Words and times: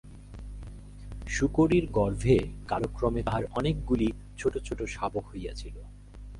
শূকরীর 1.29 1.85
গর্ভে 1.91 2.37
কালক্রমে 2.67 3.21
তাঁহার 3.23 3.45
অনেকগুলি 3.55 4.07
ছোট 4.37 4.53
ছোট 4.57 4.79
শাবক 4.83 5.25
হইয়াছিল। 5.31 5.75